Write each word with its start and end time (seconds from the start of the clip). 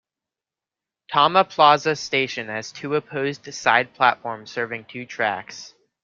Tama 1.11 1.43
Plaza 1.45 1.95
Station 1.95 2.47
has 2.47 2.71
two 2.71 2.95
opposed 2.95 3.53
side 3.53 3.93
platforms 3.93 4.49
serving 4.49 4.85
two 4.85 5.05
tracks. 5.05 5.75